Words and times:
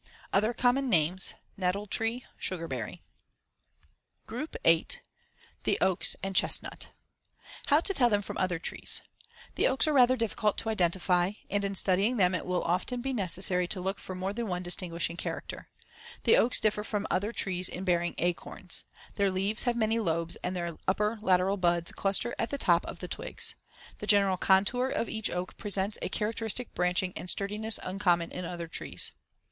Other 0.33 0.51
common 0.51 0.89
names: 0.89 1.35
Nettle 1.57 1.85
tree; 1.85 2.25
sugarberry. 2.41 3.03
GROUP 4.25 4.55
VIII. 4.63 4.87
THE 5.63 5.77
OAKS 5.79 6.15
AND 6.23 6.35
CHESTNUT 6.35 6.87
How 7.67 7.81
to 7.81 7.93
tell 7.93 8.09
them 8.09 8.23
from 8.23 8.35
other 8.39 8.57
trees: 8.57 9.03
The 9.53 9.67
oaks 9.67 9.87
are 9.87 9.93
rather 9.93 10.15
difficult 10.17 10.57
to 10.57 10.69
identify 10.69 11.33
and, 11.51 11.63
in 11.63 11.75
studying 11.75 12.17
them 12.17 12.33
it 12.33 12.47
will 12.47 12.63
often 12.63 13.01
be 13.03 13.13
necessary 13.13 13.67
to 13.67 13.79
look 13.79 13.99
for 13.99 14.15
more 14.15 14.33
than 14.33 14.47
one 14.47 14.63
distinguishing 14.63 15.17
character. 15.17 15.69
The 16.23 16.35
oaks 16.35 16.59
differ 16.59 16.83
from 16.83 17.05
other 17.11 17.31
trees 17.31 17.69
in 17.69 17.83
bearing 17.83 18.15
acorns. 18.17 18.85
Their 19.17 19.29
leaves 19.29 19.65
have 19.65 19.77
many 19.77 19.99
lobes 19.99 20.35
and 20.37 20.55
their 20.55 20.77
upper 20.87 21.19
lateral 21.21 21.57
buds 21.57 21.91
cluster 21.91 22.33
at 22.39 22.49
the 22.49 22.57
top 22.57 22.87
of 22.87 23.01
the 23.01 23.07
twigs. 23.07 23.53
The 23.99 24.07
general 24.07 24.37
contour 24.37 24.87
of 24.89 25.09
each 25.09 25.29
oak 25.29 25.57
presents 25.57 25.99
a 26.01 26.09
characteristic 26.09 26.73
branching 26.73 27.13
and 27.15 27.29
sturdiness 27.29 27.79
uncommon 27.83 28.31
in 28.31 28.45
other 28.45 28.67
trees. 28.67 29.11